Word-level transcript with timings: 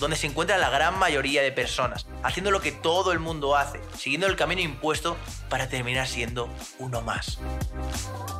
donde 0.00 0.16
se 0.16 0.26
encuentra 0.26 0.58
la 0.58 0.70
gran 0.70 0.98
mayoría 0.98 1.42
de 1.42 1.52
personas, 1.52 2.06
haciendo 2.22 2.50
lo 2.50 2.60
que 2.60 2.72
todo 2.72 3.12
el 3.12 3.18
mundo 3.18 3.56
hace, 3.56 3.80
siguiendo 3.96 4.26
el 4.26 4.36
camino 4.36 4.60
impuesto 4.60 5.16
para 5.48 5.68
terminar 5.68 6.06
siendo 6.06 6.48
uno 6.78 7.02
más. 7.02 7.38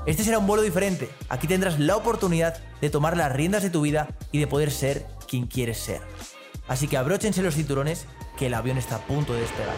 Este 0.06 0.24
será 0.24 0.38
un 0.38 0.46
vuelo 0.46 0.62
diferente. 0.62 1.08
Aquí 1.28 1.46
tendrás 1.46 1.78
la 1.78 1.96
oportunidad 1.96 2.60
de 2.80 2.90
tomar 2.90 3.16
las 3.16 3.32
riendas 3.32 3.62
de 3.62 3.70
tu 3.70 3.82
vida 3.82 4.08
y 4.32 4.38
de 4.38 4.46
poder 4.46 4.70
ser 4.70 5.06
quien 5.28 5.46
quieres 5.46 5.78
ser. 5.78 6.00
Así 6.68 6.88
que 6.88 6.96
abróchense 6.96 7.42
los 7.42 7.54
cinturones 7.54 8.06
que 8.38 8.46
el 8.46 8.54
avión 8.54 8.78
está 8.78 8.96
a 8.96 9.06
punto 9.06 9.34
de 9.34 9.40
despegar. 9.40 9.74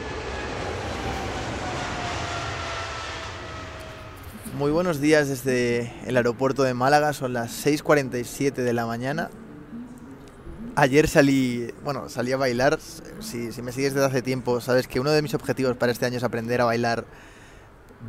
Muy 4.56 4.70
buenos 4.70 5.00
días 5.00 5.28
desde 5.28 5.92
el 6.06 6.16
aeropuerto 6.16 6.62
de 6.62 6.74
Málaga, 6.74 7.12
son 7.12 7.32
las 7.32 7.66
6.47 7.66 8.52
de 8.52 8.72
la 8.72 8.86
mañana 8.86 9.30
Ayer 10.76 11.06
salí, 11.06 11.72
bueno, 11.84 12.08
salí 12.08 12.32
a 12.32 12.36
bailar. 12.36 12.80
Si, 13.20 13.62
me 13.62 13.70
sigues 13.70 13.94
desde 13.94 14.06
hace 14.06 14.22
tiempo, 14.22 14.60
sabes 14.60 14.88
que 14.88 14.98
uno 14.98 15.12
de 15.12 15.22
mis 15.22 15.32
objetivos 15.34 15.76
para 15.76 15.92
este 15.92 16.04
año 16.04 16.16
es 16.16 16.24
aprender 16.24 16.60
a 16.60 16.64
bailar 16.64 17.04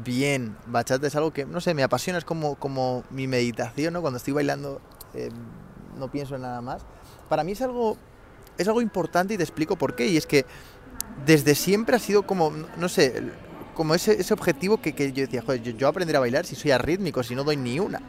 bien. 0.04 0.58
Bachata 0.66 1.06
es 1.06 1.16
algo 1.16 1.32
que, 1.32 1.46
no 1.46 1.62
sé, 1.62 1.76
me 1.76 1.84
apasiona, 1.84 2.18
es 2.18 2.26
como, 2.26 2.56
como 2.56 3.04
mi 3.12 3.28
meditación, 3.28 3.94
¿no? 3.94 4.02
Cuando 4.02 4.18
estoy 4.18 4.34
bailando 4.34 4.82
eh, 5.14 5.30
no 6.00 6.10
pienso 6.10 6.36
en 6.36 6.42
nada 6.42 6.60
más. 6.62 6.82
Para 7.30 7.44
mí 7.44 7.52
es 7.52 7.62
algo, 7.62 7.98
es 8.58 8.68
algo 8.68 8.82
importante 8.82 9.36
y 9.36 9.38
te 9.38 9.44
explico 9.44 9.76
por 9.76 9.96
qué. 9.96 10.08
Y 10.08 10.18
es 10.18 10.26
que 10.26 10.48
desde 11.24 11.54
siempre 11.54 11.96
ha 11.96 12.00
sido 12.00 12.24
como, 12.24 12.52
no 12.78 12.90
sé, 12.90 13.22
como 13.76 13.94
ese, 13.94 14.34
objetivo 14.34 14.82
que, 14.82 14.92
yo 15.12 15.22
decía, 15.22 15.44
joder, 15.44 15.62
yo, 15.62 15.72
yo 15.74 15.88
aprender 15.88 16.16
a 16.16 16.20
bailar 16.20 16.48
si 16.48 16.56
soy 16.56 16.72
arrítmico, 16.72 17.22
si 17.22 17.36
no 17.36 17.44
doy 17.44 17.58
ni 17.58 17.80
una. 17.80 18.02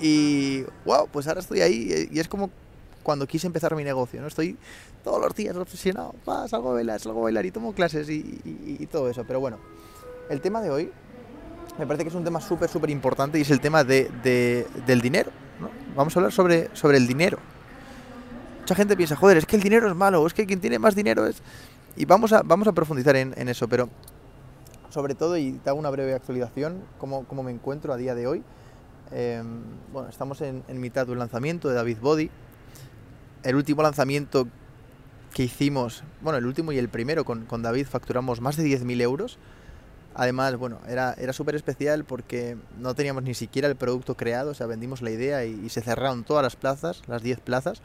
Y, 0.00 0.64
wow, 0.86 1.08
pues 1.12 1.28
ahora 1.28 1.40
estoy 1.40 1.60
ahí 1.60 2.08
y 2.10 2.18
es 2.18 2.28
como 2.28 2.50
cuando 3.06 3.28
quise 3.28 3.46
empezar 3.46 3.76
mi 3.76 3.84
negocio, 3.84 4.20
¿no? 4.20 4.26
Estoy 4.26 4.56
todos 5.04 5.20
los 5.20 5.32
días 5.32 5.54
obsesionado, 5.54 6.16
va, 6.28 6.48
salgo 6.48 6.72
a 6.72 6.74
bailar, 6.74 6.98
salgo 6.98 7.20
a 7.20 7.22
bailar 7.22 7.46
y 7.46 7.52
tomo 7.52 7.72
clases 7.72 8.10
y, 8.10 8.84
todo 8.90 9.08
eso. 9.08 9.22
Pero 9.24 9.38
bueno, 9.38 9.58
el 10.28 10.40
tema 10.40 10.60
de 10.60 10.70
hoy 10.70 10.90
me 11.78 11.86
parece 11.86 12.02
que 12.02 12.08
es 12.08 12.16
un 12.16 12.24
tema 12.24 12.40
súper, 12.40 12.68
súper 12.68 12.90
importante 12.90 13.38
y 13.38 13.42
es 13.42 13.50
el 13.52 13.60
tema 13.60 13.84
de, 13.84 14.10
del 14.84 15.00
dinero. 15.00 15.30
Vamos 15.94 16.16
a 16.16 16.18
hablar 16.18 16.32
sobre, 16.32 16.68
sobre 16.74 16.96
el 16.96 17.06
dinero. 17.06 17.38
Mucha 18.62 18.74
gente 18.74 18.96
piensa, 18.96 19.14
joder, 19.14 19.36
es 19.36 19.46
que 19.46 19.54
el 19.54 19.62
dinero 19.62 19.88
es 19.88 19.94
malo, 19.94 20.26
es 20.26 20.34
que 20.34 20.44
quien 20.44 20.60
tiene 20.60 20.80
más 20.80 20.96
dinero 20.96 21.28
es... 21.28 21.40
Y 21.94 22.06
vamos 22.06 22.32
a, 22.32 22.42
vamos 22.42 22.66
a 22.66 22.72
profundizar 22.72 23.14
en, 23.14 23.48
eso, 23.48 23.68
pero 23.68 23.88
sobre 24.90 25.14
todo, 25.14 25.36
y 25.36 25.52
te 25.52 25.70
hago 25.70 25.78
una 25.78 25.90
breve 25.90 26.12
actualización, 26.12 26.82
cómo, 26.98 27.24
cómo 27.28 27.44
me 27.44 27.52
encuentro 27.52 27.92
a 27.92 27.96
día 27.96 28.16
de 28.16 28.26
hoy. 28.26 28.42
Em, 29.12 29.62
bueno, 29.92 30.08
estamos 30.08 30.40
en, 30.40 30.64
en 30.66 30.80
mitad 30.80 31.06
de 31.06 31.12
un 31.12 31.20
lanzamiento 31.20 31.68
de 31.68 31.76
David 31.76 31.98
Body, 32.00 32.30
el 33.46 33.54
último 33.54 33.82
lanzamiento 33.82 34.48
que 35.32 35.44
hicimos, 35.44 36.02
bueno, 36.20 36.38
el 36.38 36.46
último 36.46 36.72
y 36.72 36.78
el 36.78 36.88
primero 36.88 37.24
con, 37.24 37.62
David 37.62 37.86
facturamos 37.86 38.40
más 38.40 38.56
de 38.56 38.64
10.000 38.64 39.00
euros. 39.02 39.38
Además, 40.14 40.56
bueno, 40.56 40.80
era, 40.88 41.14
era 41.16 41.32
súper 41.32 41.54
especial 41.54 42.04
porque 42.04 42.56
no 42.78 42.94
teníamos 42.94 43.22
ni 43.22 43.34
siquiera 43.34 43.68
el 43.68 43.76
producto 43.76 44.16
creado, 44.16 44.50
o 44.50 44.54
sea, 44.54 44.66
vendimos 44.66 45.00
la 45.00 45.10
idea 45.10 45.44
y, 45.44 45.68
se 45.68 45.80
cerraron 45.80 46.24
todas 46.24 46.42
las 46.42 46.56
plazas, 46.56 47.02
las 47.06 47.22
10 47.22 47.38
plazas. 47.40 47.82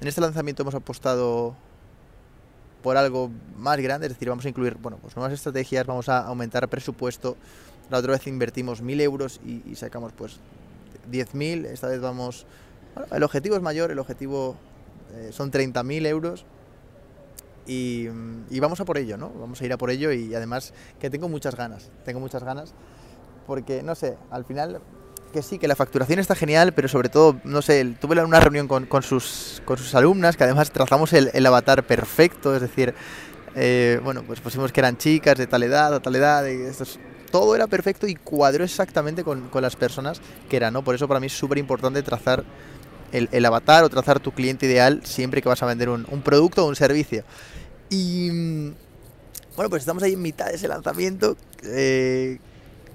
En 0.00 0.08
este 0.08 0.20
lanzamiento 0.22 0.62
hemos 0.62 0.74
apostado 0.74 1.54
por 2.82 2.96
algo 2.96 3.30
más 3.58 3.78
grande, 3.80 4.06
es 4.06 4.12
decir, 4.12 4.28
vamos 4.28 4.46
a 4.46 4.48
incluir, 4.48 4.76
bueno, 4.76 4.98
pues 5.02 5.16
nuevas 5.16 5.34
estrategias, 5.34 5.84
vamos 5.86 6.08
a 6.08 6.20
aumentar 6.20 6.66
presupuesto. 6.68 7.36
La 7.90 7.98
otra 7.98 8.12
vez 8.12 8.26
invertimos 8.26 8.82
1.000 8.82 9.00
euros 9.02 9.40
y, 9.44 9.62
y 9.70 9.74
sacamos 9.74 10.12
pues 10.12 10.38
10.000, 11.10 11.66
esta 11.66 11.88
vez 11.88 12.00
vamos... 12.00 12.46
Bueno, 12.94 13.14
el 13.14 13.22
objetivo 13.22 13.56
es 13.56 13.62
mayor, 13.62 13.90
el 13.90 13.98
objetivo 13.98 14.56
eh, 15.14 15.30
son 15.32 15.50
30.000 15.50 16.06
euros 16.06 16.46
y, 17.66 18.08
vamos 18.60 18.80
a 18.80 18.84
por 18.84 18.98
ello, 18.98 19.16
¿no? 19.16 19.30
Vamos 19.30 19.60
a 19.60 19.64
ir 19.64 19.72
a 19.72 19.78
por 19.78 19.90
ello 19.90 20.12
y 20.12 20.34
además 20.34 20.74
que 21.00 21.10
tengo 21.10 21.28
muchas 21.28 21.54
ganas, 21.54 21.90
tengo 22.04 22.20
muchas 22.20 22.44
ganas 22.44 22.74
porque, 23.46 23.82
no 23.82 23.94
sé, 23.94 24.16
al 24.30 24.44
final 24.44 24.80
que 25.32 25.42
sí, 25.42 25.58
que 25.58 25.66
la 25.66 25.74
facturación 25.74 26.20
está 26.20 26.36
genial, 26.36 26.72
pero 26.74 26.86
sobre 26.86 27.08
todo, 27.08 27.40
no 27.42 27.60
sé, 27.60 27.84
tuve 28.00 28.22
una 28.22 28.38
reunión 28.38 28.68
con, 28.68 29.02
sus, 29.02 29.60
con 29.64 29.76
sus 29.76 29.94
alumnas 29.96 30.36
que 30.36 30.44
además 30.44 30.70
trazamos 30.70 31.12
el, 31.12 31.44
avatar 31.44 31.84
perfecto, 31.84 32.54
es 32.54 32.60
decir, 32.60 32.94
eh, 33.56 34.00
bueno, 34.04 34.22
pues 34.24 34.40
pusimos 34.40 34.70
que 34.70 34.80
eran 34.80 34.96
chicas 34.96 35.36
de 35.36 35.48
tal 35.48 35.64
edad, 35.64 35.92
a 35.92 36.00
tal 36.00 36.14
edad, 36.14 36.46
y 36.46 36.62
esto 36.62 36.84
todo 37.32 37.56
era 37.56 37.66
perfecto 37.66 38.06
y 38.06 38.14
cuadró 38.14 38.62
exactamente 38.62 39.24
con, 39.24 39.48
con 39.48 39.60
las 39.60 39.74
personas 39.74 40.20
que 40.48 40.56
eran, 40.56 40.72
¿no? 40.72 40.84
Por 40.84 40.94
eso 40.94 41.08
para 41.08 41.18
mí 41.18 41.26
es 41.26 41.36
súper 41.36 41.58
importante 41.58 42.00
trazar 42.04 42.44
el, 43.14 43.44
avatar 43.44 43.84
o 43.84 43.88
trazar 43.88 44.20
tu 44.20 44.32
cliente 44.32 44.66
ideal 44.66 45.00
siempre 45.04 45.40
que 45.40 45.48
vas 45.48 45.62
a 45.62 45.66
vender 45.66 45.88
un, 45.88 46.04
producto 46.22 46.64
o 46.64 46.68
un 46.68 46.76
servicio. 46.76 47.24
Y 47.90 48.30
mm, 48.30 48.74
bueno, 49.56 49.70
pues 49.70 49.82
estamos 49.82 50.02
ahí 50.02 50.14
en 50.14 50.22
mitad 50.22 50.46
de 50.46 50.56
ese 50.56 50.68
lanzamiento. 50.68 51.36
Eh, 51.64 52.38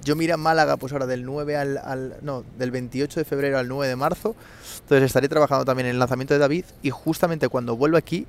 yo 0.03 0.15
mira 0.15 0.37
Málaga, 0.37 0.77
pues 0.77 0.93
ahora 0.93 1.05
del 1.05 1.25
9 1.25 1.55
al, 1.55 2.17
No, 2.21 2.43
del 2.57 2.71
28 2.71 3.19
de 3.19 3.25
febrero 3.25 3.57
al 3.57 3.67
9 3.67 3.87
de 3.87 3.95
marzo. 3.95 4.35
Entonces 4.81 5.05
estaré 5.05 5.29
trabajando 5.29 5.65
también 5.65 5.87
en 5.87 5.93
el 5.93 5.99
lanzamiento 5.99 6.33
de 6.33 6.39
David. 6.39 6.65
Y 6.81 6.89
justamente 6.89 7.47
cuando 7.47 7.75
vuelva 7.75 7.99
aquí, 7.99 8.27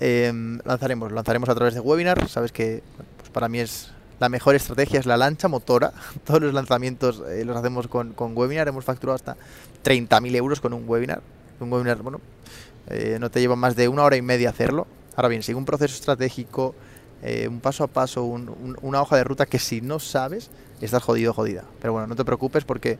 em, 0.00 0.58
lanzaremos. 0.64 1.12
Lanzaremos 1.12 1.48
a 1.48 1.54
través 1.54 1.74
de 1.74 1.80
webinar. 1.80 2.28
Sabes 2.28 2.52
que 2.52 2.82
pues 3.18 3.30
para 3.30 3.48
mí 3.48 3.60
es 3.60 3.90
la 4.20 4.28
mejor 4.28 4.54
estrategia 4.54 5.00
es 5.00 5.06
la 5.06 5.16
lancha 5.16 5.48
motora. 5.48 5.92
Todos 6.24 6.40
los 6.40 6.54
lanzamientos 6.54 7.22
eh, 7.28 7.44
los 7.44 7.56
hacemos 7.56 7.88
con, 7.88 8.12
con, 8.12 8.36
webinar. 8.36 8.68
Hemos 8.68 8.84
facturado 8.84 9.14
hasta 9.14 9.36
30.000 9.84 10.34
euros 10.36 10.60
con 10.60 10.72
un 10.72 10.88
webinar. 10.88 11.22
Un 11.60 11.72
webinar, 11.72 11.98
bueno, 11.98 12.20
eh, 12.88 13.18
no 13.20 13.30
te 13.30 13.40
lleva 13.40 13.56
más 13.56 13.76
de 13.76 13.88
una 13.88 14.04
hora 14.04 14.16
y 14.16 14.22
media 14.22 14.50
hacerlo. 14.50 14.86
Ahora 15.16 15.28
bien, 15.28 15.42
sigue 15.42 15.56
un 15.56 15.64
proceso 15.64 15.94
estratégico, 15.94 16.74
eh, 17.22 17.46
un 17.48 17.60
paso 17.60 17.84
a 17.84 17.86
paso, 17.86 18.24
una 18.24 19.02
hoja 19.02 19.16
de 19.16 19.24
ruta 19.24 19.46
que 19.46 19.58
si 19.58 19.80
no 19.80 19.98
sabes, 19.98 20.50
estás 20.80 21.02
jodido 21.02 21.32
jodida. 21.32 21.64
Pero 21.80 21.92
bueno, 21.92 22.08
no 22.08 22.16
te 22.16 22.24
preocupes 22.24 22.64
porque 22.64 22.98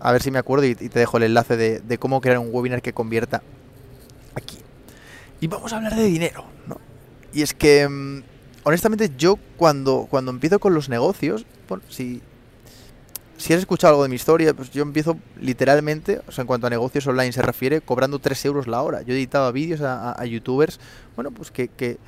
a 0.00 0.12
ver 0.12 0.22
si 0.22 0.30
me 0.30 0.38
acuerdo 0.38 0.66
y, 0.66 0.74
te 0.74 0.98
dejo 0.98 1.16
el 1.16 1.24
enlace 1.24 1.56
de, 1.56 1.80
de, 1.80 1.98
cómo 1.98 2.20
crear 2.20 2.38
un 2.38 2.48
webinar 2.52 2.82
que 2.82 2.92
convierta 2.92 3.42
aquí. 4.34 4.58
Y 5.40 5.48
vamos 5.48 5.72
a 5.72 5.76
hablar 5.76 5.94
de 5.94 6.04
dinero, 6.04 6.44
¿no? 6.66 6.78
Y 7.32 7.42
es 7.42 7.52
que 7.52 7.88
mm, 7.88 8.22
honestamente 8.66 9.12
yo 9.16 9.38
cuando, 9.56 10.08
cuando 10.10 10.32
empiezo 10.32 10.58
con 10.58 10.74
los 10.74 10.88
negocios, 10.88 11.46
si, 11.88 12.20
si 13.36 13.52
has 13.52 13.60
escuchado 13.60 13.92
algo 13.92 14.02
de 14.02 14.08
mi 14.08 14.16
historia, 14.16 14.54
pues 14.54 14.72
yo 14.72 14.82
empiezo 14.82 15.16
literalmente, 15.40 16.20
o 16.26 16.32
sea, 16.32 16.42
en 16.42 16.48
cuanto 16.48 16.66
a 16.66 16.70
negocios 16.70 17.06
online 17.06 17.30
se 17.30 17.42
refiere, 17.42 17.80
cobrando 17.80 18.18
3 18.18 18.44
euros 18.46 18.66
la 18.66 18.82
hora. 18.82 19.02
Yo 19.02 19.14
editaba 19.14 19.52
vídeos 19.52 19.82
a, 19.82 20.24
youtubers, 20.24 20.80
bueno, 21.14 21.30
pues 21.30 21.52
que, 21.52 21.68
que, 21.68 21.98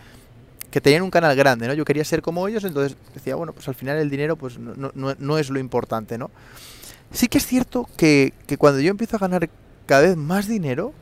tenían 0.80 1.02
un 1.02 1.12
canal 1.12 1.36
grande, 1.36 1.68
¿no? 1.68 1.74
Yo 1.74 1.84
quería 1.84 2.04
ser 2.04 2.22
como 2.22 2.48
ellos, 2.48 2.64
entonces 2.64 2.96
decía, 3.14 3.36
bueno, 3.36 3.52
pues 3.52 3.68
al 3.68 3.76
final 3.76 3.98
el 3.98 4.10
dinero 4.10 4.34
pues 4.34 4.58
no, 4.58 4.90
no, 4.92 5.14
no 5.16 5.38
es 5.38 5.50
lo 5.50 5.60
importante, 5.60 6.18
¿no? 6.18 6.32
Sí 7.12 7.28
que 7.28 7.38
es 7.38 7.46
cierto 7.46 7.88
que, 7.96 8.32
que 8.48 8.56
cuando 8.56 8.80
yo 8.80 8.90
empiezo 8.90 9.14
a 9.14 9.20
ganar 9.20 9.48
cada 9.86 10.02
vez 10.02 10.16
más 10.16 10.48
dinero, 10.48 10.92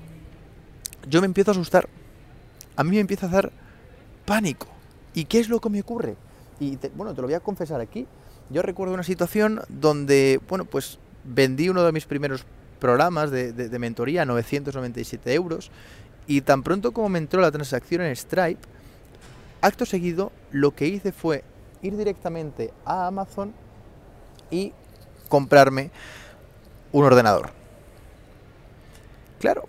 yo 1.09 1.23
me 1.23 1.27
empiezo 1.27 1.51
a 1.51 1.53
asustar. 1.53 1.89
A 2.77 2.85
mí 2.85 2.91
me 2.91 3.01
empieza 3.01 3.25
a 3.25 3.31
dar 3.31 3.53
pánico. 4.27 4.76
¿Y 5.17 5.25
qué 5.25 5.41
es 5.41 5.49
lo 5.49 5.61
que 5.61 5.71
me 5.71 5.81
ocurre? 5.81 6.15
Y 6.61 6.79
bueno, 6.95 7.15
te 7.15 7.23
lo 7.23 7.27
voy 7.27 7.35
a 7.35 7.41
confesar 7.41 7.81
aquí. 7.81 8.07
Yo 8.51 8.61
recuerdo 8.61 8.93
una 8.93 9.03
situación 9.03 9.63
donde, 9.71 10.39
bueno, 10.47 10.67
pues 10.67 10.99
vendí 11.25 11.71
uno 11.71 11.83
de 11.83 11.91
mis 11.91 12.05
primeros 12.05 12.45
programas 12.79 13.31
de, 13.31 13.55
de, 13.55 13.79
mentoría 13.79 14.27
997 14.27 15.33
euros 15.33 15.71
y 16.27 16.43
tan 16.43 16.63
pronto 16.63 16.93
como 16.93 17.09
me 17.09 17.19
entró 17.19 17.41
la 17.41 17.51
transacción 17.51 18.03
en 18.03 18.15
Stripe, 18.15 18.61
acto 19.63 19.87
seguido 19.87 20.33
lo 20.53 20.75
que 20.75 20.87
hice 20.87 21.13
fue 21.13 21.43
ir 21.81 21.97
directamente 21.97 22.75
a 22.85 23.07
Amazon 23.07 23.55
y 24.51 24.75
comprarme 25.31 25.91
un 26.93 27.05
ordenador. 27.05 27.53
Claro, 29.41 29.67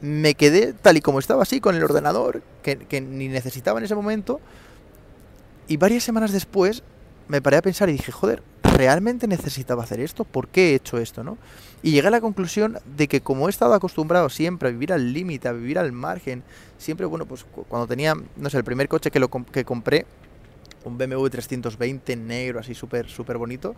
me 0.00 0.34
quedé 0.34 0.72
tal 0.72 0.96
y 0.96 1.00
como 1.00 1.18
estaba 1.18 1.42
así 1.42 1.60
con 1.60 1.76
el 1.76 1.84
ordenador, 1.84 2.42
que, 2.62 3.00
ni 3.00 3.28
necesitaba 3.28 3.78
en 3.78 3.84
ese 3.84 3.94
momento. 3.94 4.40
Y 5.68 5.76
varias 5.76 6.02
semanas 6.02 6.32
después 6.32 6.82
me 7.28 7.42
paré 7.42 7.58
a 7.58 7.62
pensar 7.62 7.88
y 7.88 7.92
dije, 7.92 8.10
joder, 8.10 8.42
¿realmente 8.62 9.26
necesitaba 9.28 9.84
hacer 9.84 10.00
esto? 10.00 10.24
¿Por 10.24 10.48
qué 10.48 10.70
he 10.70 10.74
hecho 10.74 10.98
esto, 10.98 11.22
no? 11.22 11.38
Y 11.82 11.92
llegué 11.92 12.08
a 12.08 12.10
la 12.10 12.20
conclusión 12.20 12.78
de 12.96 13.08
que 13.08 13.20
como 13.20 13.46
he 13.46 13.50
estado 13.50 13.74
acostumbrado 13.74 14.28
siempre 14.30 14.68
a 14.68 14.72
vivir 14.72 14.92
al 14.92 15.12
límite, 15.12 15.48
a 15.48 15.52
vivir 15.52 15.78
al 15.78 15.92
margen, 15.92 16.42
siempre, 16.76 17.06
bueno, 17.06 17.26
pues 17.26 17.44
cuando 17.68 17.86
tenía, 17.86 18.14
no 18.36 18.50
sé, 18.50 18.56
el 18.56 18.64
primer 18.64 18.88
coche 18.88 19.10
que, 19.10 19.20
lo 19.20 19.30
que 19.30 19.64
compré, 19.64 20.06
un 20.84 20.98
BMW 20.98 21.28
320 21.28 22.16
negro, 22.16 22.60
así 22.60 22.74
súper, 22.74 23.08
súper 23.08 23.38
bonito, 23.38 23.76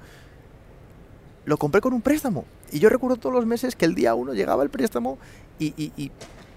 lo 1.44 1.56
compré 1.56 1.80
con 1.80 1.92
un 1.92 2.02
préstamo. 2.02 2.44
Y 2.70 2.78
yo 2.78 2.88
recuerdo 2.88 3.16
todos 3.16 3.34
los 3.34 3.46
meses 3.46 3.76
que 3.76 3.84
el 3.84 3.94
día 3.94 4.14
uno 4.14 4.34
llegaba 4.34 4.62
el 4.62 4.70
préstamo 4.70 5.18
y, 5.58 5.74
y 5.76 6.10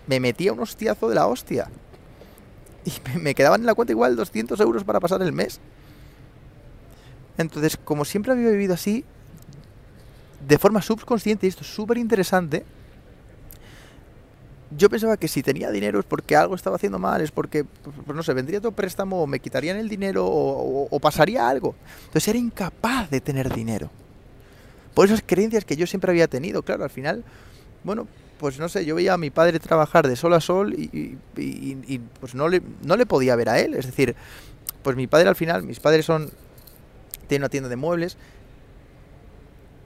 me 0.07 0.19
metía 0.19 0.53
un 0.53 0.59
hostiazo 0.59 1.09
de 1.09 1.15
la 1.15 1.27
hostia. 1.27 1.69
Y 2.85 2.93
me 3.19 3.35
quedaban 3.35 3.61
en 3.61 3.65
la 3.65 3.73
cuenta 3.73 3.91
igual 3.91 4.15
200 4.15 4.59
euros 4.59 4.83
para 4.83 4.99
pasar 4.99 5.21
el 5.21 5.33
mes. 5.33 5.59
Entonces, 7.37 7.77
como 7.77 8.05
siempre 8.05 8.31
había 8.31 8.49
vivido 8.49 8.73
así, 8.73 9.03
de 10.47 10.57
forma 10.57 10.81
subconsciente, 10.81 11.47
y 11.47 11.49
esto 11.49 11.61
es 11.61 11.73
súper 11.73 11.97
interesante, 11.97 12.65
yo 14.77 14.89
pensaba 14.89 15.17
que 15.17 15.27
si 15.27 15.43
tenía 15.43 15.69
dinero 15.71 15.99
es 15.99 16.05
porque 16.05 16.35
algo 16.35 16.55
estaba 16.55 16.75
haciendo 16.75 16.99
mal, 16.99 17.21
es 17.21 17.31
porque, 17.31 17.63
pues, 17.63 17.95
pues 18.05 18.15
no 18.15 18.23
sé, 18.23 18.33
vendría 18.33 18.59
todo 18.59 18.71
préstamo, 18.71 19.21
o 19.21 19.27
me 19.27 19.39
quitarían 19.39 19.77
el 19.77 19.89
dinero, 19.89 20.25
o, 20.27 20.99
pasaría 20.99 21.47
algo. 21.47 21.75
Entonces 22.05 22.27
era 22.29 22.39
incapaz 22.39 23.09
de 23.09 23.21
tener 23.21 23.53
dinero. 23.53 23.89
Por 24.95 25.05
esas 25.05 25.23
creencias 25.23 25.63
que 25.63 25.75
yo 25.75 25.85
siempre 25.85 26.09
había 26.09 26.27
tenido, 26.27 26.63
claro, 26.63 26.83
al 26.83 26.89
final, 26.89 27.23
bueno, 27.83 28.07
pues 28.39 28.57
no 28.57 28.67
sé, 28.67 28.83
yo 28.85 28.95
veía 28.95 29.13
a 29.13 29.17
mi 29.17 29.29
padre 29.29 29.59
trabajar 29.59 30.07
de 30.07 30.15
sol 30.15 30.33
a 30.33 30.41
sol 30.41 30.73
y, 30.73 31.17
pues 32.19 32.33
no 32.33 32.47
le, 32.49 32.63
no 32.81 32.97
le 32.97 33.05
podía 33.05 33.35
ver 33.35 33.49
a 33.49 33.59
él. 33.59 33.75
Es 33.75 33.85
decir, 33.85 34.15
pues 34.81 34.95
mi 34.95 35.05
padre 35.05 35.29
al 35.29 35.35
final, 35.35 35.61
mis 35.63 35.79
padres 35.79 36.05
son 36.05 36.31
tiene 37.27 37.43
una 37.43 37.49
tienda 37.49 37.69
de 37.69 37.75
muebles. 37.75 38.17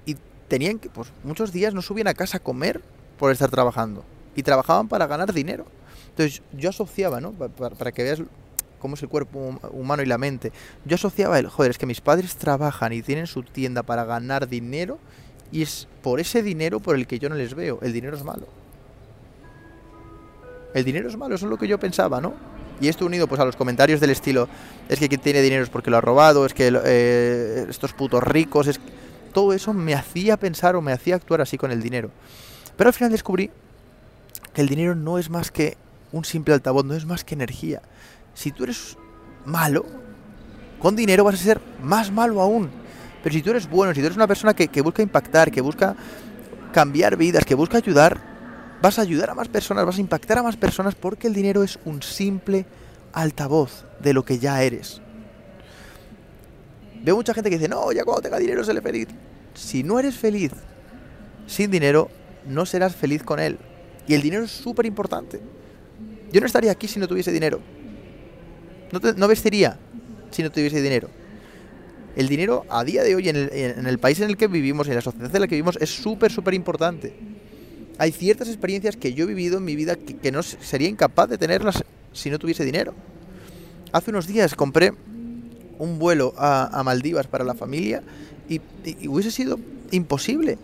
Y 0.05 0.15
tenían 0.47 0.79
que, 0.79 0.89
pues 0.89 1.11
muchos 1.23 1.51
días 1.51 1.73
no 1.73 1.81
subían 1.81 2.07
a 2.07 2.13
casa 2.13 2.37
a 2.37 2.39
comer 2.41 2.81
por 3.17 3.31
estar 3.31 3.49
trabajando. 3.49 4.03
Y 4.35 4.43
trabajaban 4.43 4.87
para 4.87 5.07
ganar 5.07 5.33
dinero. 5.33 5.65
Entonces 6.09 6.41
yo 6.53 6.69
asociaba, 6.69 7.21
¿no? 7.21 7.33
Para, 7.33 7.91
que 7.91 8.03
veas 8.03 8.21
cómo 8.79 8.95
es 8.95 9.03
el 9.03 9.09
cuerpo 9.09 9.59
humano 9.71 10.01
y 10.01 10.05
la 10.05 10.17
mente. 10.17 10.51
Yo 10.85 10.95
asociaba 10.95 11.37
el, 11.39 11.47
joder, 11.47 11.71
es 11.71 11.77
que 11.77 11.85
mis 11.85 12.01
padres 12.01 12.35
trabajan 12.35 12.93
y 12.93 13.01
tienen 13.01 13.27
su 13.27 13.43
tienda 13.43 13.83
para 13.83 14.05
ganar 14.05 14.47
dinero. 14.47 14.97
Y 15.51 15.63
es 15.63 15.87
por 16.01 16.19
ese 16.19 16.43
dinero 16.43 16.79
por 16.79 16.95
el 16.95 17.07
que 17.07 17.19
yo 17.19 17.29
no 17.29 17.35
les 17.35 17.55
veo. 17.55 17.79
El 17.81 17.93
dinero 17.93 18.15
es 18.15 18.23
malo. 18.23 18.47
El 20.73 20.83
dinero 20.83 21.09
es 21.09 21.17
malo, 21.17 21.35
eso 21.35 21.45
es 21.45 21.49
lo 21.49 21.57
que 21.57 21.67
yo 21.67 21.79
pensaba, 21.79 22.21
¿no? 22.21 22.33
Y 22.79 22.87
esto 22.87 23.05
unido 23.05 23.27
pues 23.27 23.41
a 23.41 23.45
los 23.45 23.55
comentarios 23.55 23.99
del 23.99 24.11
estilo, 24.11 24.47
es 24.87 24.99
que 24.99 25.09
quien 25.09 25.19
tiene 25.19 25.41
dinero 25.41 25.63
es 25.63 25.69
porque 25.69 25.89
lo 25.89 25.97
ha 25.97 26.01
robado, 26.01 26.45
es 26.45 26.53
que 26.53 26.71
eh, 26.85 27.65
estos 27.67 27.93
putos 27.93 28.23
ricos, 28.23 28.67
es 28.67 28.79
todo 29.33 29.53
eso 29.53 29.73
me 29.73 29.93
hacía 29.93 30.37
pensar 30.37 30.75
o 30.75 30.81
me 30.81 30.91
hacía 30.91 31.15
actuar 31.15 31.41
así 31.41 31.57
con 31.57 31.71
el 31.71 31.81
dinero. 31.81 32.11
Pero 32.77 32.89
al 32.89 32.93
final 32.93 33.11
descubrí 33.11 33.51
que 34.53 34.61
el 34.61 34.69
dinero 34.69 34.95
no 34.95 35.19
es 35.19 35.29
más 35.29 35.51
que 35.51 35.77
un 36.11 36.25
simple 36.25 36.53
altavoz, 36.53 36.85
no 36.85 36.95
es 36.95 37.05
más 37.05 37.23
que 37.23 37.35
energía. 37.35 37.81
Si 38.33 38.51
tú 38.51 38.63
eres 38.63 38.97
malo, 39.45 39.85
con 40.79 40.95
dinero 40.95 41.23
vas 41.23 41.35
a 41.35 41.37
ser 41.37 41.61
más 41.81 42.11
malo 42.11 42.41
aún. 42.41 42.69
Pero 43.21 43.33
si 43.33 43.41
tú 43.41 43.49
eres 43.51 43.69
bueno, 43.69 43.93
si 43.93 43.99
tú 43.99 44.05
eres 44.05 44.15
una 44.15 44.27
persona 44.27 44.53
que, 44.53 44.81
busca 44.81 45.01
impactar, 45.01 45.51
que 45.51 45.61
busca 45.61 45.95
cambiar 46.71 47.17
vidas, 47.17 47.43
que 47.43 47.55
busca 47.55 47.77
ayudar, 47.77 48.19
vas 48.81 48.97
a 48.97 49.01
ayudar 49.01 49.29
a 49.31 49.35
más 49.35 49.49
personas, 49.49 49.85
vas 49.85 49.97
a 49.97 50.01
impactar 50.01 50.37
a 50.37 50.43
más 50.43 50.55
personas 50.55 50.95
porque 50.95 51.27
el 51.27 51.33
dinero 51.33 51.63
es 51.63 51.79
un 51.83 52.01
simple 52.01 52.65
altavoz 53.11 53.85
de 53.99 54.13
lo 54.13 54.23
que 54.23 54.39
ya 54.39 54.63
eres. 54.63 55.01
Veo 57.03 57.15
mucha 57.15 57.33
gente 57.33 57.49
que 57.49 57.57
dice, 57.57 57.69
no, 57.69 57.91
ya 57.91 58.03
cuando 58.03 58.21
tenga 58.21 58.37
dinero 58.37 58.63
seré 58.63 58.81
feliz. 58.81 59.07
Si 59.53 59.83
no 59.83 59.99
eres 59.99 60.15
feliz 60.15 60.51
sin 61.47 61.71
dinero, 61.71 62.09
no 62.47 62.65
serás 62.65 62.95
feliz 62.95 63.23
con 63.23 63.39
él. 63.39 63.57
Y 64.07 64.13
el 64.13 64.21
dinero 64.21 64.43
es 64.43 64.51
súper 64.51 64.85
importante. 64.85 65.41
Yo 66.31 66.39
no 66.39 66.47
estaría 66.47 66.71
aquí 66.71 66.87
si 66.87 66.99
no 66.99 67.07
tuviese 67.07 67.31
dinero. 67.31 67.59
No, 68.91 68.99
no 69.15 69.27
vestiría 69.27 69.77
si 70.31 70.43
no 70.43 70.51
tuviese 70.51 70.81
dinero. 70.81 71.09
El 72.15 72.27
dinero 72.27 72.65
a 72.69 72.83
día 72.83 73.03
de 73.03 73.15
hoy 73.15 73.29
en 73.29 73.35
el, 73.35 73.49
en 73.51 73.85
el 73.85 73.99
país 73.99 74.19
en 74.19 74.29
el 74.29 74.37
que 74.37 74.47
vivimos, 74.47 74.87
en 74.87 74.95
la 74.95 75.01
sociedad 75.01 75.33
en 75.33 75.41
la 75.41 75.47
que 75.47 75.55
vivimos, 75.55 75.77
es 75.79 75.89
súper, 75.89 76.31
súper 76.31 76.53
importante 76.53 77.13
hay 77.99 78.13
ciertas 78.13 78.47
experiencias 78.47 78.95
que 78.95 79.13
yo 79.13 79.25
he 79.25 79.27
vivido 79.27 79.57
en 79.57 79.65
mi 79.65 79.75
vida 79.75 79.97
que, 79.97 80.31
no 80.31 80.41
sería 80.41 80.87
incapaz 80.87 81.29
de 81.29 81.37
tenerlas 81.37 81.83
si 82.13 82.29
no 82.29 82.39
tuviese 82.39 82.63
dinero. 82.63 82.93
Hace 83.91 84.11
unos 84.11 84.25
días 84.25 84.55
compré 84.55 84.93
un 85.77 85.99
vuelo 85.99 86.33
a, 86.37 86.81
Maldivas 86.85 87.27
para 87.27 87.43
la 87.43 87.55
familia 87.55 88.01
y, 88.47 88.61
hubiese 89.05 89.31
sido 89.31 89.59
imposible 89.91 90.57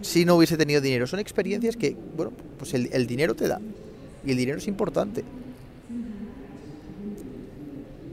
si 0.00 0.24
no 0.24 0.34
hubiese 0.36 0.56
tenido 0.56 0.80
dinero. 0.80 1.06
Son 1.06 1.20
experiencias 1.20 1.76
que, 1.76 1.94
bueno, 2.16 2.32
pues 2.58 2.72
el, 2.72 3.06
dinero 3.06 3.34
te 3.34 3.48
da. 3.48 3.60
Y 4.24 4.30
el 4.30 4.38
dinero 4.38 4.56
es 4.56 4.66
importante. 4.66 5.24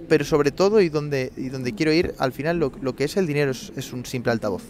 Pero 0.09 0.25
sobre 0.25 0.51
todo, 0.51 0.81
y 0.81 0.89
donde, 0.89 1.31
y 1.37 1.49
donde 1.49 1.73
quiero 1.73 1.93
ir, 1.93 2.15
al 2.17 2.33
final 2.33 2.59
lo, 2.59 2.95
que 2.95 3.03
es 3.05 3.15
el 3.15 3.27
dinero 3.27 3.51
es 3.51 3.93
un 3.93 4.05
simple 4.05 4.31
altavoz. 4.31 4.63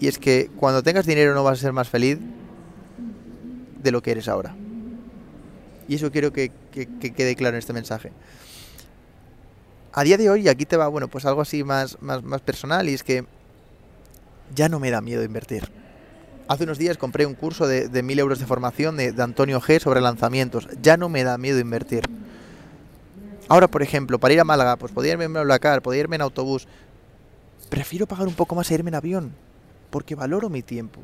Y 0.00 0.08
es 0.08 0.18
que 0.18 0.50
cuando 0.56 0.82
tengas 0.82 1.04
dinero 1.06 1.34
no 1.34 1.44
vas 1.44 1.58
a 1.58 1.62
ser 1.62 1.72
más 1.74 1.88
feliz 1.88 2.18
de 3.82 3.90
lo 3.92 4.02
que 4.02 4.12
eres 4.12 4.28
ahora. 4.28 4.56
Y 5.86 5.96
eso 5.96 6.10
quiero 6.10 6.32
que, 6.32 6.50
quede 6.72 7.36
claro 7.36 7.56
en 7.56 7.58
este 7.58 7.74
mensaje. 7.74 8.10
A 9.92 10.02
día 10.02 10.16
de 10.16 10.30
hoy, 10.30 10.42
y 10.42 10.48
aquí 10.48 10.64
te 10.64 10.76
va, 10.76 10.88
bueno, 10.88 11.08
pues 11.08 11.26
algo 11.26 11.42
así 11.42 11.64
más, 11.64 12.00
más, 12.00 12.22
más 12.22 12.40
personal, 12.40 12.88
y 12.88 12.94
es 12.94 13.02
que 13.02 13.24
ya 14.54 14.68
no 14.68 14.80
me 14.80 14.90
da 14.90 15.02
miedo 15.02 15.22
invertir. 15.22 15.70
Hace 16.48 16.64
unos 16.64 16.78
días 16.78 16.96
compré 16.96 17.26
un 17.26 17.34
curso 17.34 17.66
de, 17.66 17.88
de 17.88 18.02
mil 18.02 18.18
euros 18.18 18.38
de 18.38 18.46
formación 18.46 18.96
de, 18.96 19.12
de, 19.12 19.22
Antonio 19.22 19.60
G 19.60 19.80
sobre 19.80 20.00
lanzamientos. 20.00 20.68
Ya 20.80 20.96
no 20.96 21.08
me 21.08 21.24
da 21.24 21.38
miedo 21.38 21.58
invertir. 21.58 22.08
Ahora, 23.50 23.66
por 23.66 23.82
ejemplo, 23.82 24.20
para 24.20 24.32
ir 24.32 24.38
a 24.38 24.44
Málaga, 24.44 24.76
pues 24.76 24.92
podía 24.92 25.10
irme 25.10 25.24
en 25.24 25.32
Blacar, 25.32 25.82
podía 25.82 26.02
irme 26.02 26.14
en 26.14 26.22
autobús. 26.22 26.68
Prefiero 27.68 28.06
pagar 28.06 28.28
un 28.28 28.34
poco 28.34 28.54
más 28.54 28.70
e 28.70 28.74
irme 28.74 28.90
en 28.90 28.94
avión 28.94 29.32
porque 29.90 30.14
valoro 30.14 30.48
mi 30.48 30.62
tiempo. 30.62 31.00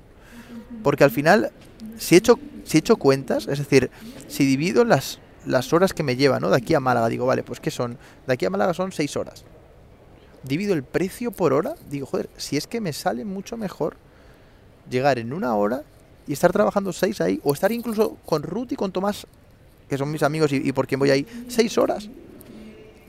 Porque 0.85 1.03
al 1.03 1.11
final, 1.11 1.51
si 1.99 2.15
he 2.15 2.19
hecho, 2.19 2.39
si 2.63 2.77
he 2.77 2.81
hecho 2.81 2.99
cuentas, 2.99 3.49
es 3.49 3.59
decir, 3.59 3.91
si 4.29 4.47
divido 4.47 4.85
las, 4.85 5.19
las 5.45 5.73
horas 5.73 5.93
que 5.93 6.05
me 6.05 6.15
lleva, 6.15 6.39
¿no? 6.39 6.49
De 6.49 6.57
aquí 6.57 6.73
a 6.75 6.79
Málaga, 6.79 7.09
digo, 7.09 7.27
vale, 7.27 7.43
pues 7.43 7.59
¿qué 7.59 7.73
son? 7.73 7.99
De 8.29 8.35
aquí 8.35 8.45
a 8.45 8.51
Málaga 8.51 8.75
son 8.75 8.93
seis 8.93 9.17
horas. 9.17 9.43
Divido 10.45 10.73
el 10.73 10.85
precio 10.85 11.33
por 11.33 11.53
hora, 11.53 11.75
digo, 11.91 12.07
joder, 12.07 12.31
si 12.37 12.57
es 12.57 12.69
que 12.69 12.81
me 12.81 12.93
sale 12.93 13.25
mucho 13.25 13.57
mejor 13.57 13.97
llegar 14.89 15.19
en 15.19 15.33
una 15.33 15.57
hora 15.57 15.83
y 16.29 16.33
estar 16.33 16.53
trabajando 16.53 16.93
seis 16.93 17.21
ahí, 17.21 17.41
o 17.43 17.53
estar 17.53 17.73
incluso 17.73 18.19
con 18.25 18.45
Ruth 18.45 18.71
y 18.71 18.77
con 18.77 18.93
Tomás, 18.93 19.27
que 19.89 19.99
son 19.99 20.13
mis 20.13 20.23
amigos 20.23 20.53
y 20.53 20.71
por 20.71 20.87
quien 20.87 21.01
voy 21.01 21.11
ahí, 21.11 21.27
seis 21.49 21.77
horas. 21.77 22.09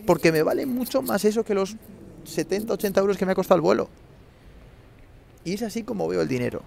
Porque 0.08 0.32
me 0.32 0.42
vale 0.42 0.66
mucho 0.66 1.02
más 1.02 1.26
eso 1.26 1.44
que 1.44 1.54
los 1.54 1.76
70, 2.24 2.74
80 2.74 3.00
euros 3.02 3.18
que 3.18 3.26
me 3.26 3.34
ha 3.34 3.36
costado 3.36 3.58
el 3.58 3.62
vuelo. 3.62 3.90
Y 5.44 5.54
es 5.54 5.62
así 5.62 5.84
como 5.84 6.08
veo 6.08 6.22
el 6.22 6.30
dinero. 6.30 6.62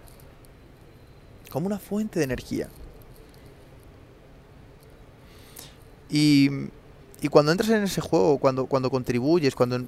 Como 1.51 1.67
una 1.67 1.79
fuente 1.79 2.19
de 2.19 2.27
energía. 2.27 2.69
Y, 6.11 6.51
y 7.23 7.29
cuando 7.29 7.51
entras 7.51 7.71
en 7.71 7.83
ese 7.83 8.03
juego, 8.03 8.37
cuando, 8.37 8.67
cuando 8.67 8.91
contribuyes, 8.91 9.55
cuando 9.55 9.87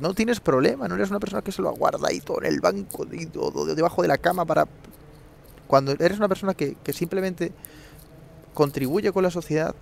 no 0.00 0.14
tienes 0.14 0.40
problema, 0.40 0.88
no 0.88 0.96
eres 0.96 1.10
una 1.10 1.20
persona 1.20 1.42
que 1.42 1.52
se 1.52 1.62
lo 1.62 1.68
aguarda 1.68 2.08
ahí 2.08 2.18
todo 2.18 2.42
en 2.42 2.46
el 2.46 2.60
banco, 2.60 3.06
debajo 3.06 4.02
de 4.02 4.08
la 4.08 4.18
cama 4.18 4.44
para... 4.44 4.66
Cuando 5.68 5.92
eres 5.92 6.18
una 6.18 6.28
persona 6.28 6.54
que, 6.54 6.74
que 6.82 6.92
simplemente 6.92 7.52
contribuye 8.54 9.12
con 9.12 9.22
la 9.22 9.30
sociedad, 9.30 9.76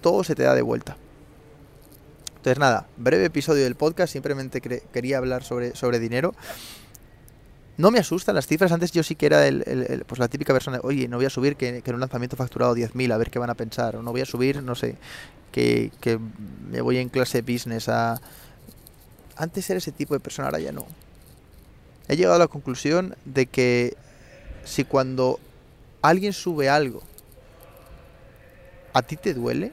todo 0.00 0.24
se 0.24 0.34
te 0.34 0.42
da 0.42 0.54
de 0.54 0.62
vuelta. 0.62 0.96
Entonces 2.36 2.58
nada, 2.58 2.86
breve 2.96 3.26
episodio 3.26 3.64
del 3.64 3.74
podcast, 3.74 4.12
simplemente 4.12 4.60
quería 4.60 5.18
hablar 5.18 5.42
sobre, 5.42 5.74
sobre 5.74 5.98
dinero. 5.98 6.34
No 7.76 7.90
me 7.90 7.98
asustan 7.98 8.34
las 8.34 8.46
cifras, 8.46 8.72
antes 8.72 8.90
yo 8.90 9.02
sí 9.02 9.14
que 9.14 9.26
era 9.26 9.46
el, 9.46 10.04
pues 10.06 10.18
la 10.18 10.28
típica 10.28 10.52
persona, 10.52 10.80
oye, 10.82 11.08
no 11.08 11.16
voy 11.16 11.26
a 11.26 11.30
subir 11.30 11.56
que, 11.56 11.82
en 11.84 11.94
un 11.94 12.00
lanzamiento 12.00 12.36
facturado 12.36 12.74
10.000, 12.74 13.12
a 13.12 13.16
ver 13.16 13.30
qué 13.30 13.38
van 13.38 13.50
a 13.50 13.54
pensar, 13.54 13.96
o 13.96 14.02
no 14.02 14.10
voy 14.10 14.20
a 14.20 14.24
subir, 14.24 14.62
no 14.62 14.74
sé, 14.74 14.96
que, 15.52 15.92
que 16.00 16.18
me 16.70 16.80
voy 16.80 16.98
en 16.98 17.08
clase 17.08 17.42
business 17.42 17.88
a... 17.88 18.20
Antes 19.36 19.70
era 19.70 19.78
ese 19.78 19.92
tipo 19.92 20.14
de 20.14 20.20
persona, 20.20 20.48
ahora 20.48 20.58
ya 20.58 20.72
no. 20.72 20.86
He 22.08 22.16
llegado 22.16 22.34
a 22.36 22.38
la 22.38 22.48
conclusión 22.48 23.14
de 23.24 23.46
que 23.46 23.96
si 24.64 24.84
cuando 24.84 25.38
alguien 26.02 26.32
sube 26.32 26.68
algo, 26.68 27.02
a 28.92 29.02
ti 29.02 29.16
te 29.16 29.34
duele, 29.34 29.72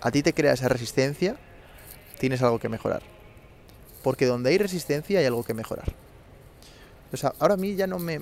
a 0.00 0.10
ti 0.10 0.22
te 0.22 0.32
crea 0.32 0.52
esa 0.52 0.68
resistencia, 0.68 1.36
tienes 2.18 2.42
algo 2.42 2.58
que 2.58 2.68
mejorar. 2.68 3.02
Porque 4.02 4.26
donde 4.26 4.50
hay 4.50 4.58
resistencia 4.58 5.18
hay 5.20 5.26
algo 5.26 5.44
que 5.44 5.54
mejorar. 5.54 5.92
O 7.12 7.16
sea, 7.16 7.32
ahora 7.38 7.54
a 7.54 7.56
mí 7.56 7.74
ya 7.74 7.86
no 7.86 7.98
me, 7.98 8.20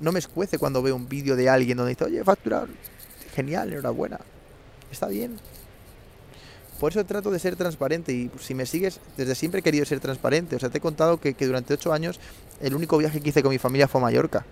no 0.00 0.12
me 0.12 0.18
escuece 0.18 0.58
cuando 0.58 0.82
veo 0.82 0.96
un 0.96 1.08
vídeo 1.08 1.36
de 1.36 1.48
alguien 1.48 1.76
donde 1.76 1.90
dice, 1.90 2.04
oye, 2.04 2.24
facturar, 2.24 2.68
genial, 3.34 3.72
enhorabuena, 3.72 4.20
está 4.90 5.08
bien. 5.08 5.38
por 6.78 6.92
eso 6.92 7.04
trato 7.04 7.30
de 7.30 7.38
ser 7.38 7.56
transparente 7.56 8.12
y 8.12 8.30
si 8.40 8.54
me 8.54 8.66
sigues, 8.66 9.00
desde 9.16 9.34
siempre 9.34 9.60
he 9.60 9.62
querido 9.62 9.84
ser 9.84 10.00
transparente. 10.00 10.56
O 10.56 10.58
sea, 10.58 10.70
te 10.70 10.78
he 10.78 10.80
contado 10.80 11.18
que, 11.18 11.34
que 11.34 11.46
durante 11.46 11.74
ocho 11.74 11.92
años 11.92 12.20
el 12.60 12.74
único 12.74 12.98
viaje 12.98 13.20
que 13.20 13.30
hice 13.30 13.42
con 13.42 13.50
mi 13.50 13.58
familia 13.58 13.88
fue 13.88 14.00
a 14.00 14.04
Mallorca 14.04 14.44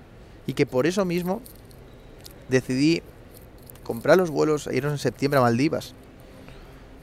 y 0.47 0.55
que 0.55 0.67
por 0.67 0.87
eso 0.87 1.05
mismo 1.05 1.43
decidí 2.49 3.03
comprar 3.85 4.19
los 4.19 4.31
vuelos 4.31 4.67
e 4.67 4.77
irnos 4.77 4.93
en 4.93 4.99
septiembre 4.99 5.39
a 5.39 5.43
Maldivas. 5.43 5.95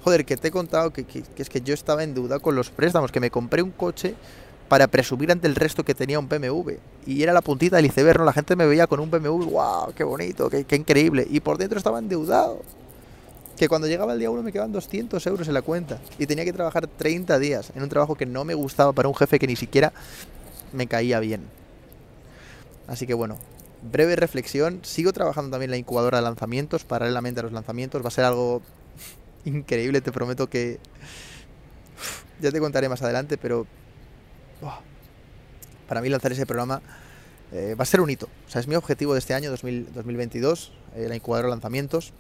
Joder, 0.04 0.25
que 0.25 0.38
te 0.38 0.50
he 0.50 0.51
contado 0.51 0.92
que, 0.92 1.06
es 1.38 1.50
que 1.50 1.62
yo 1.62 1.74
estaba 1.74 2.04
en 2.04 2.13
deuda 2.13 2.39
con 2.39 2.56
los 2.56 2.70
préstamos, 2.70 3.12
que 3.12 3.20
me 3.20 3.32
compré 3.32 3.62
un 3.62 3.72
coche 3.72 4.16
para 4.68 4.88
presumir 4.88 5.32
ante 5.32 5.48
el 5.48 5.56
resto 5.56 5.84
que 5.84 5.96
tenía 5.96 6.20
un 6.20 6.27
BMW. 6.27 6.74
Y 7.06 7.24
era 7.24 7.34
la 7.34 7.42
puntita 7.42 7.77
del 7.77 7.86
iceberg, 7.86 8.20
¿no? 8.20 8.25
La 8.25 8.34
gente 8.34 8.56
me 8.56 8.66
veía 8.66 8.88
con 8.88 9.00
un 9.00 9.10
BMW, 9.10 9.46
wow, 9.46 9.94
qué 9.96 10.04
bonito, 10.04 10.50
qué, 10.50 10.75
increíble. 10.75 11.25
Y 11.30 11.39
por 11.39 11.58
dentro 11.58 11.77
estaba 11.77 12.00
endeudado. 12.00 12.62
Que 13.58 13.68
cuando 13.68 13.88
llegaba 13.88 14.13
el 14.13 14.20
día 14.20 14.30
uno 14.30 14.44
me 14.44 14.51
quedaban 14.51 14.72
200 14.72 15.25
euros 15.25 15.48
en 15.48 15.54
la 15.54 15.62
cuenta. 15.62 16.00
Y 16.20 16.27
tenía 16.27 16.46
que 16.46 16.54
trabajar 16.54 16.88
30 16.88 17.39
días 17.39 17.72
en 17.75 17.82
un 17.82 17.89
trabajo 17.89 18.16
que 18.16 18.25
no 18.25 18.46
me 18.46 18.54
gustaba 18.54 18.94
para 18.94 19.08
un 19.08 19.16
jefe 19.16 19.39
que 19.39 19.48
ni 19.48 19.56
siquiera 19.56 19.94
me 20.74 20.86
caía 20.86 21.20
bien. 21.20 21.42
Así 22.88 23.08
que 23.08 23.13
bueno, 23.13 23.38
breve 23.82 24.16
reflexión. 24.16 24.80
Sigo 24.84 25.12
trabajando 25.12 25.51
también 25.51 25.72
la 25.72 25.77
incubadora 25.77 26.20
de 26.20 26.24
lanzamientos, 26.24 26.84
paralelamente 26.84 27.39
a 27.39 27.44
los 27.44 27.51
lanzamientos. 27.51 28.04
Va 28.04 28.10
a 28.10 28.12
ser 28.12 28.25
algo 28.25 28.62
increíble, 29.48 30.01
te 30.01 30.12
prometo 30.12 30.50
que... 30.50 30.80
Ya 32.39 32.51
te 32.51 32.60
contaré 32.60 32.88
más 32.89 33.01
adelante, 33.01 33.38
pero... 33.38 33.66
buah, 34.62 34.80
Para 35.88 36.01
mí 36.01 36.10
lanzar 36.10 36.32
ese 36.32 36.46
programa 36.46 36.82
eh, 37.51 37.75
va 37.80 37.84
a 37.84 37.86
ser 37.86 38.01
un 38.01 38.10
hito. 38.10 38.27
O 38.48 38.51
sea, 38.51 38.62
es 38.62 38.68
mi 38.68 38.75
objetivo 38.75 39.13
de 39.13 39.20
este 39.20 39.34
año, 39.34 39.50
2000 39.50 39.94
2022, 39.94 40.72
eh, 40.96 41.08
la 41.08 41.16
incubadora 41.16 41.50
lanzamientos. 41.50 42.13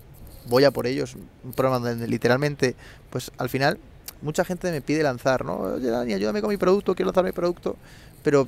Voy 0.47 0.63
a 0.63 0.71
por 0.71 0.87
ellos. 0.87 1.15
Un 1.43 1.51
programa 1.51 1.89
donde 1.89 2.07
literalmente, 2.07 2.75
pues 3.09 3.31
al 3.37 3.49
final, 3.49 3.77
mucha 4.21 4.45
gente 4.45 4.71
me 4.71 4.81
pide 4.81 5.03
lanzar, 5.03 5.45
¿no? 5.45 5.57
Oye, 5.57 5.89
Dani, 5.89 6.13
ayúdame 6.13 6.41
con 6.41 6.49
mi 6.49 6.57
producto, 6.57 6.95
quiero 6.95 7.09
lanzar 7.09 7.25
mi 7.25 7.33
producto. 7.33 7.75
Pero 8.23 8.47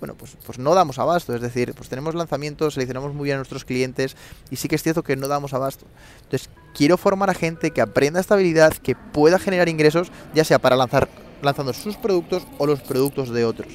bueno, 0.00 0.14
pues, 0.14 0.36
pues 0.44 0.58
no 0.58 0.74
damos 0.74 0.98
abasto. 0.98 1.34
Es 1.34 1.40
decir, 1.40 1.74
pues 1.74 1.88
tenemos 1.88 2.14
lanzamientos, 2.14 2.74
seleccionamos 2.74 3.14
muy 3.14 3.24
bien 3.24 3.34
a 3.34 3.38
nuestros 3.38 3.64
clientes 3.64 4.16
y 4.50 4.56
sí 4.56 4.66
que 4.66 4.74
es 4.74 4.82
cierto 4.82 5.02
que 5.02 5.14
no 5.14 5.28
damos 5.28 5.54
abasto. 5.54 5.86
Entonces, 6.24 6.48
quiero 6.74 6.96
formar 6.96 7.30
a 7.30 7.34
gente 7.34 7.70
que 7.70 7.80
aprenda 7.80 8.18
esta 8.18 8.34
habilidad, 8.34 8.72
que 8.72 8.96
pueda 8.96 9.38
generar 9.38 9.68
ingresos, 9.68 10.10
ya 10.34 10.44
sea 10.44 10.58
para 10.58 10.76
lanzar 10.76 11.08
lanzando 11.42 11.72
sus 11.72 11.96
productos 11.96 12.46
o 12.58 12.66
los 12.66 12.80
productos 12.80 13.30
de 13.30 13.44
otros. 13.44 13.68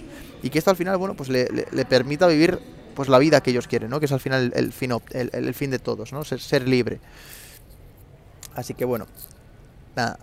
Y 0.43 0.49
que 0.49 0.59
esto 0.59 0.71
al 0.71 0.77
final, 0.77 0.97
bueno, 0.97 1.15
pues 1.15 1.29
le, 1.29 1.47
permita 1.87 2.27
vivir 2.27 2.59
pues 2.95 3.09
la 3.09 3.19
vida 3.19 3.41
que 3.41 3.51
ellos 3.51 3.67
quieren, 3.67 3.89
¿no? 3.89 3.99
Que 3.99 4.05
es 4.05 4.11
al 4.11 4.19
final 4.19 4.51
el, 4.55 4.71
fin, 4.71 4.91
el, 5.11 5.29
el 5.33 5.53
fin 5.53 5.71
de 5.71 5.79
todos, 5.79 6.13
¿no? 6.13 6.23
Ser, 6.23 6.39
ser 6.39 6.67
libre. 6.67 6.99
Así 8.55 8.73
que 8.73 8.85
bueno, 8.85 9.05
nada, 9.95 10.17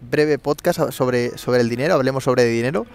breve 0.00 0.38
podcast 0.38 0.90
sobre, 0.90 1.38
sobre 1.38 1.60
el 1.60 1.68
dinero, 1.68 1.94
hablemos 1.94 2.24
sobre 2.24 2.44
dinero. 2.44 2.86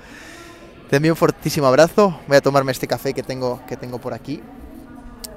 Te 0.91 0.97
envío 0.97 1.13
un 1.13 1.17
fortísimo 1.17 1.67
abrazo. 1.67 2.19
Voy 2.27 2.35
a 2.35 2.41
tomarme 2.41 2.73
este 2.73 2.85
café 2.85 3.13
que 3.13 3.23
tengo, 3.23 3.61
que 3.65 3.77
tengo 3.77 3.99
por 3.99 4.13
aquí. 4.13 4.43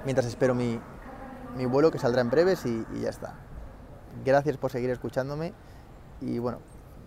Mientras 0.04 0.26
espero 0.26 0.52
mi, 0.52 0.80
mi 1.56 1.64
vuelo 1.64 1.92
que 1.92 2.00
saldrá 2.00 2.22
en 2.22 2.28
breves 2.28 2.66
y, 2.66 2.84
y 2.92 3.02
ya 3.02 3.10
está. 3.10 3.34
Gracias 4.24 4.56
por 4.56 4.72
seguir 4.72 4.90
escuchándome. 4.90 5.52
Y 6.20 6.40
bueno, 6.40 6.58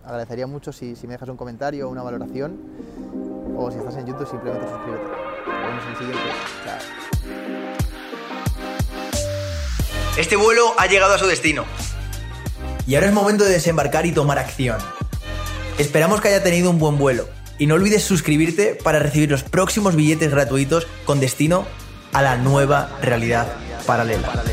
agradecería 0.02 0.46
mucho 0.46 0.72
si, 0.72 0.96
si 0.96 1.06
me 1.06 1.12
dejas 1.12 1.28
un 1.28 1.36
comentario 1.36 1.88
o 1.88 1.90
una 1.90 2.02
valoración. 2.02 2.58
O 3.54 3.70
si 3.70 3.76
estás 3.76 3.96
en 3.96 4.06
YouTube, 4.06 4.26
simplemente 4.26 4.66
suscríbete. 4.66 5.04
Nos 5.04 5.62
vemos 5.66 5.84
en 5.84 5.90
el 5.90 5.96
siguiente. 5.98 6.30
Chao. 6.64 6.78
Este 10.16 10.36
vuelo 10.36 10.72
ha 10.78 10.86
llegado 10.86 11.12
a 11.12 11.18
su 11.18 11.26
destino. 11.26 11.66
Y 12.86 12.94
ahora 12.94 13.08
es 13.08 13.12
momento 13.12 13.44
de 13.44 13.50
desembarcar 13.50 14.06
y 14.06 14.12
tomar 14.12 14.38
acción. 14.38 14.78
Esperamos 15.76 16.22
que 16.22 16.28
haya 16.28 16.42
tenido 16.42 16.70
un 16.70 16.78
buen 16.78 16.96
vuelo. 16.96 17.36
Y 17.58 17.66
no 17.66 17.74
olvides 17.74 18.04
suscribirte 18.04 18.74
para 18.74 18.98
recibir 18.98 19.30
los 19.30 19.42
próximos 19.42 19.96
billetes 19.96 20.30
gratuitos 20.30 20.86
con 21.04 21.20
destino 21.20 21.66
a 22.12 22.22
la 22.22 22.36
nueva 22.36 22.90
realidad 23.02 23.48
paralela. 23.86 24.47